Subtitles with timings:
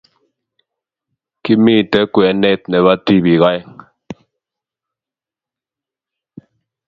[1.43, 3.75] Kimito kwenet ne bo tibiik oeng